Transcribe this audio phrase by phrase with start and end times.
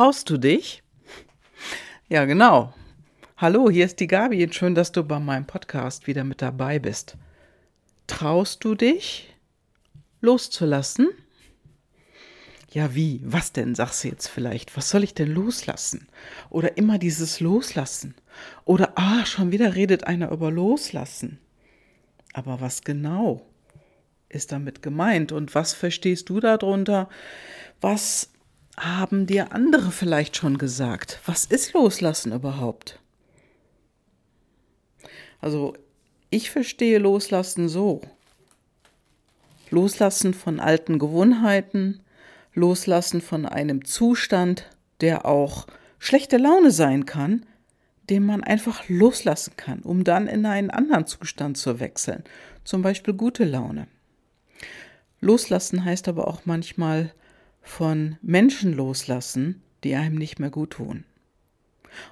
[0.00, 0.82] Traust du dich?
[2.08, 2.72] Ja, genau.
[3.36, 6.78] Hallo, hier ist die Gabi und schön, dass du bei meinem Podcast wieder mit dabei
[6.78, 7.18] bist.
[8.06, 9.36] Traust du dich
[10.22, 11.10] loszulassen?
[12.70, 13.20] Ja, wie?
[13.26, 14.74] Was denn, sagst du jetzt vielleicht?
[14.74, 16.08] Was soll ich denn loslassen?
[16.48, 18.14] Oder immer dieses Loslassen.
[18.64, 21.38] Oder, ah, schon wieder redet einer über Loslassen.
[22.32, 23.46] Aber was genau
[24.30, 25.30] ist damit gemeint?
[25.30, 27.10] Und was verstehst du darunter?
[27.82, 28.29] Was
[28.80, 31.20] haben dir andere vielleicht schon gesagt?
[31.26, 32.98] Was ist Loslassen überhaupt?
[35.40, 35.74] Also
[36.30, 38.00] ich verstehe Loslassen so.
[39.70, 42.00] Loslassen von alten Gewohnheiten,
[42.54, 44.66] Loslassen von einem Zustand,
[45.00, 45.66] der auch
[45.98, 47.46] schlechte Laune sein kann,
[48.08, 52.24] den man einfach loslassen kann, um dann in einen anderen Zustand zu wechseln,
[52.64, 53.86] zum Beispiel gute Laune.
[55.20, 57.12] Loslassen heißt aber auch manchmal
[57.62, 61.04] von Menschen loslassen, die einem nicht mehr gut tun.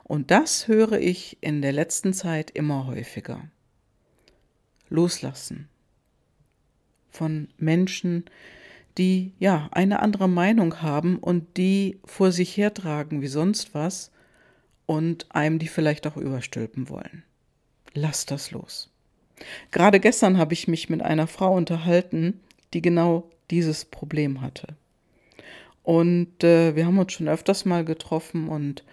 [0.04, 3.48] Und das höre ich in der letzten Zeit immer häufiger.
[4.88, 5.68] Loslassen
[7.10, 8.24] von Menschen,
[8.96, 14.10] die ja eine andere Meinung haben und die vor sich hertragen wie sonst was
[14.86, 17.22] und einem die vielleicht auch überstülpen wollen.
[17.94, 18.90] Lass das los.
[19.70, 22.40] Gerade gestern habe ich mich mit einer Frau unterhalten,
[22.72, 24.76] die genau dieses Problem hatte.
[25.88, 28.84] Und äh, wir haben uns schon öfters mal getroffen und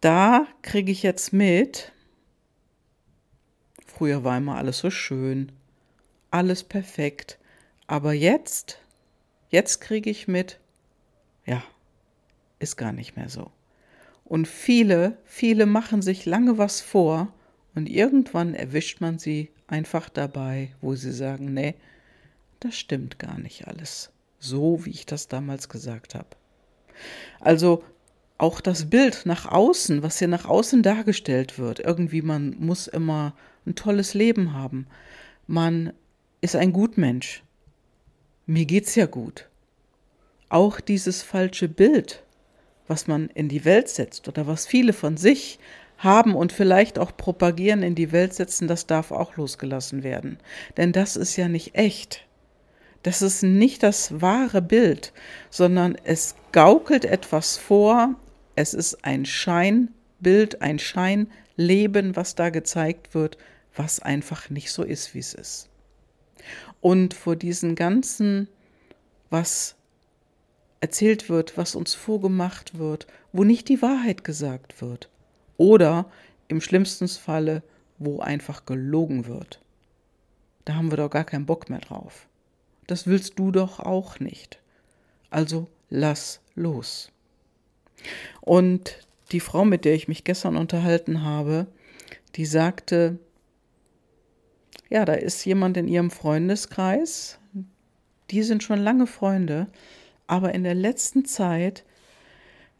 [0.00, 1.92] da kriege ich jetzt mit,
[3.84, 5.52] früher war immer alles so schön,
[6.30, 7.38] alles perfekt,
[7.86, 8.78] aber jetzt,
[9.50, 10.58] jetzt kriege ich mit,
[11.44, 11.62] ja,
[12.60, 13.50] ist gar nicht mehr so.
[14.24, 17.30] Und viele, viele machen sich lange was vor
[17.74, 21.74] und irgendwann erwischt man sie einfach dabei, wo sie sagen, nee,
[22.60, 26.28] das stimmt gar nicht alles, so wie ich das damals gesagt habe.
[27.40, 27.82] Also
[28.38, 33.34] auch das Bild nach außen, was hier nach außen dargestellt wird, irgendwie man muss immer
[33.66, 34.86] ein tolles Leben haben.
[35.46, 35.92] Man
[36.40, 37.42] ist ein Gutmensch.
[38.46, 39.48] Mir geht's ja gut.
[40.48, 42.22] Auch dieses falsche Bild,
[42.86, 45.58] was man in die Welt setzt oder was viele von sich
[45.96, 50.38] haben und vielleicht auch propagieren, in die Welt setzen, das darf auch losgelassen werden.
[50.76, 52.23] Denn das ist ja nicht echt.
[53.04, 55.12] Das ist nicht das wahre Bild,
[55.50, 58.14] sondern es gaukelt etwas vor,
[58.56, 63.36] es ist ein Scheinbild, ein Scheinleben, was da gezeigt wird,
[63.76, 65.68] was einfach nicht so ist, wie es ist.
[66.80, 68.48] Und vor diesen ganzen,
[69.28, 69.74] was
[70.80, 75.10] erzählt wird, was uns vorgemacht wird, wo nicht die Wahrheit gesagt wird.
[75.58, 76.06] Oder
[76.48, 77.62] im schlimmsten Falle,
[77.98, 79.60] wo einfach gelogen wird.
[80.64, 82.26] Da haben wir doch gar keinen Bock mehr drauf.
[82.86, 84.58] Das willst du doch auch nicht.
[85.30, 87.10] Also lass los.
[88.40, 88.98] Und
[89.32, 91.66] die Frau, mit der ich mich gestern unterhalten habe,
[92.36, 93.18] die sagte,
[94.90, 97.38] ja, da ist jemand in ihrem Freundeskreis,
[98.30, 99.66] die sind schon lange Freunde,
[100.26, 101.84] aber in der letzten Zeit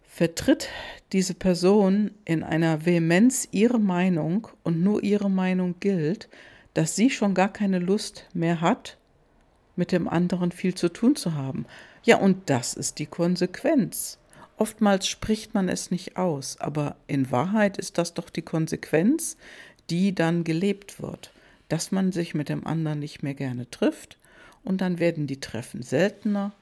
[0.03, 0.69] vertritt
[1.13, 6.29] diese Person in einer Vehemenz ihre Meinung und nur ihre Meinung gilt,
[6.73, 8.97] dass sie schon gar keine Lust mehr hat,
[9.77, 11.67] mit dem anderen viel zu tun zu haben.
[12.05, 14.19] Ja, und das ist die Konsequenz.
[14.57, 19.37] Oftmals spricht man es nicht aus, aber in Wahrheit ist das doch die Konsequenz,
[19.91, 21.33] die dann gelebt wird,
[21.69, 24.17] dass man sich mit dem anderen nicht mehr gerne trifft
[24.62, 26.53] und dann werden die Treffen seltener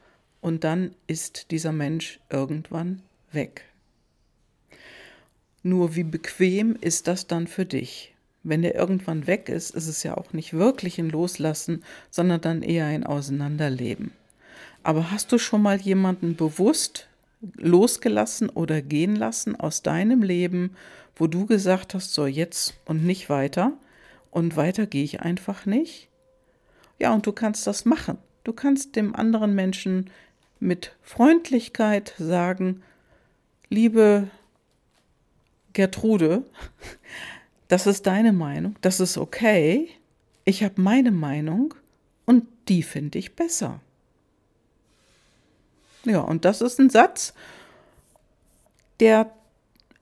[0.40, 3.64] und dann ist dieser Mensch irgendwann weg.
[5.62, 8.14] Nur wie bequem ist das dann für dich?
[8.44, 12.62] Wenn der irgendwann weg ist, ist es ja auch nicht wirklich ein Loslassen, sondern dann
[12.62, 14.12] eher ein Auseinanderleben.
[14.82, 17.08] Aber hast du schon mal jemanden bewusst
[17.56, 20.76] losgelassen oder gehen lassen aus deinem Leben,
[21.16, 23.72] wo du gesagt hast, so jetzt und nicht weiter
[24.30, 26.08] und weiter gehe ich einfach nicht?
[26.98, 28.18] Ja, und du kannst das machen.
[28.44, 30.10] Du kannst dem anderen Menschen
[30.58, 32.82] mit Freundlichkeit sagen,
[33.68, 34.28] liebe
[35.72, 36.44] Gertrude,
[37.72, 39.88] das ist deine Meinung, das ist okay.
[40.44, 41.72] Ich habe meine Meinung
[42.26, 43.80] und die finde ich besser.
[46.04, 47.32] Ja, und das ist ein Satz,
[49.00, 49.32] der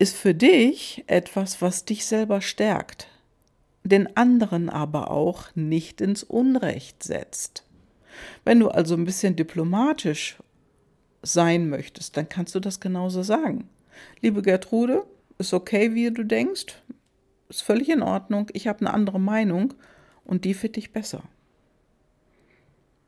[0.01, 3.07] ist für dich etwas, was dich selber stärkt,
[3.85, 7.63] den anderen aber auch nicht ins Unrecht setzt.
[8.45, 10.39] Wenn du also ein bisschen diplomatisch
[11.23, 13.69] sein möchtest, dann kannst du das genauso sagen.
[14.23, 15.05] Liebe Gertrude,
[15.39, 16.75] ist okay, wie du denkst
[17.51, 19.75] ist völlig in Ordnung, ich habe eine andere Meinung
[20.25, 21.25] und die finde ich besser.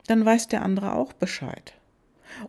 [0.07, 1.75] Dann weiß der andere auch Bescheid.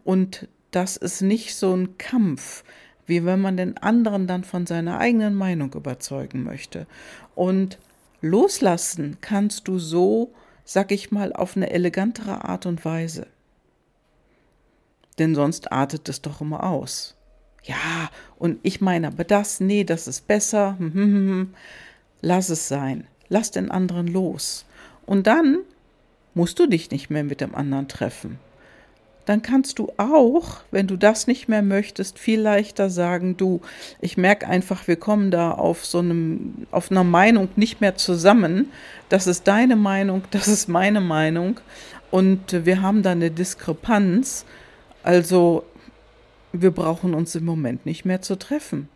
[0.03, 2.63] Und das ist nicht so ein Kampf,
[3.05, 6.87] wie wenn man den anderen dann von seiner eigenen Meinung überzeugen möchte.
[7.35, 7.77] Und
[8.21, 13.27] loslassen kannst du so, sag ich mal, auf eine elegantere Art und Weise.
[15.19, 17.15] Denn sonst artet es doch immer aus.
[17.63, 20.75] Ja, und ich meine, aber das, nee, das ist besser.
[20.77, 21.53] Hm, hm, hm,
[22.21, 23.05] Lass es sein.
[23.29, 24.65] Lass den anderen los.
[25.05, 25.59] Und dann
[26.33, 28.39] musst du dich nicht mehr mit dem anderen treffen
[29.25, 33.61] dann kannst du auch, wenn du das nicht mehr möchtest, viel leichter sagen, du,
[34.01, 38.69] ich merke einfach, wir kommen da auf so einem, auf einer Meinung nicht mehr zusammen.
[39.09, 41.59] Das ist deine Meinung, das ist meine Meinung.
[42.11, 44.45] Und wir haben da eine Diskrepanz.
[45.03, 45.63] Also,
[46.53, 48.87] wir brauchen uns im Moment nicht mehr zu treffen.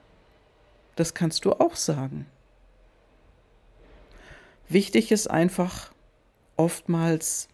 [0.96, 2.28] Das kannst du auch sagen.
[4.70, 5.92] Wichtig ist einfach
[6.56, 7.50] oftmals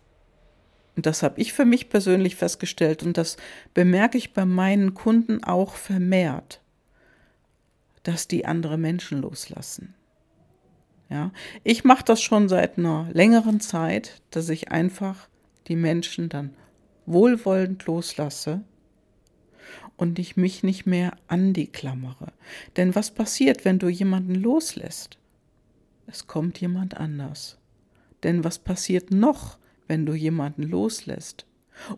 [0.96, 3.38] und das habe ich für mich persönlich festgestellt und das
[3.74, 6.62] bemerke ich bei meinen Kunden auch vermehrt,
[8.04, 9.96] dass die andere Menschen loslassen.
[11.10, 11.32] Ja,
[11.64, 15.28] ich mache das schon seit einer längeren Zeit, dass ich einfach
[15.68, 16.54] die Menschen dann
[17.06, 18.62] wohlwollend loslasse
[19.98, 22.34] und ich mich nicht mehr an die klammere.
[22.78, 25.18] Denn was passiert, wenn du jemanden loslässt?
[26.08, 27.58] Es kommt jemand anders.
[28.24, 29.58] Denn was passiert noch,
[29.88, 31.46] wenn du jemanden loslässt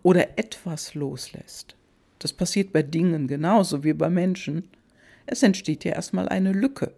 [0.04, 1.76] oder etwas loslässt.
[2.20, 4.70] Das passiert bei Dingen genauso wie bei Menschen.
[5.26, 6.94] Es entsteht ja erstmal eine Lücke.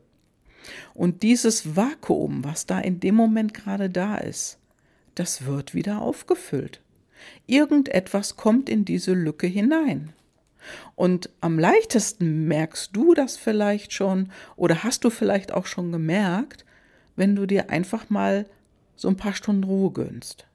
[0.94, 4.60] Und dieses Vakuum, was da in dem Moment gerade da ist,
[5.16, 6.82] das wird wieder aufgefüllt.
[7.48, 10.14] Irgendetwas kommt in diese Lücke hinein.
[10.96, 16.66] Und am leichtesten merkst du das vielleicht schon oder hast du vielleicht auch schon gemerkt,
[17.16, 18.46] wenn du dir einfach mal
[18.96, 20.48] so ein paar Stunden Ruhe gönnst.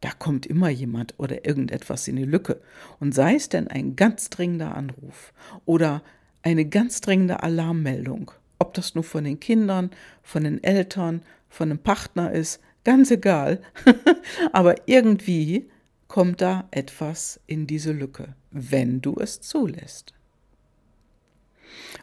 [0.00, 2.60] Da kommt immer jemand oder irgendetwas in die Lücke.
[3.00, 5.32] Und sei es denn ein ganz dringender Anruf
[5.64, 6.02] oder
[6.42, 9.90] eine ganz dringende Alarmmeldung, ob das nur von den Kindern,
[10.22, 13.60] von den Eltern, von einem Partner ist, ganz egal.
[14.52, 15.68] Aber irgendwie
[16.06, 20.14] kommt da etwas in diese Lücke, wenn du es zulässt.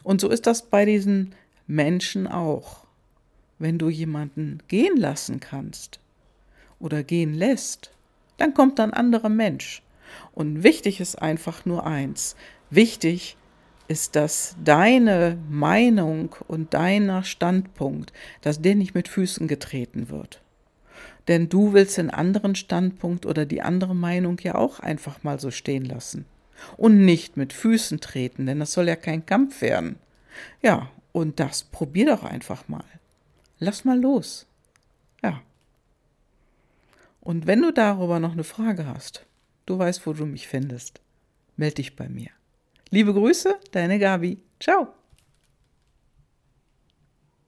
[0.02, 1.34] Und so ist das bei diesen
[1.66, 2.86] Menschen auch.
[3.58, 5.98] Wenn du jemanden gehen lassen kannst,
[6.78, 7.90] oder gehen lässt,
[8.36, 9.82] dann kommt ein anderer Mensch.
[10.32, 12.36] Und wichtig ist einfach nur eins.
[12.70, 13.36] Wichtig
[13.88, 20.42] ist, dass deine Meinung und deiner Standpunkt, dass der nicht mit Füßen getreten wird.
[21.28, 25.50] Denn du willst den anderen Standpunkt oder die andere Meinung ja auch einfach mal so
[25.50, 26.24] stehen lassen.
[26.76, 29.96] Und nicht mit Füßen treten, denn das soll ja kein Kampf werden.
[30.62, 32.84] Ja, und das probier doch einfach mal.
[33.58, 34.46] Lass mal los.
[35.22, 35.40] Ja.
[37.20, 39.24] Und wenn du darüber noch eine Frage hast,
[39.64, 41.00] du weißt, wo du mich findest.
[41.56, 42.28] Meld dich bei mir.
[42.90, 44.38] Liebe Grüße, deine Gabi.
[44.60, 44.88] Ciao.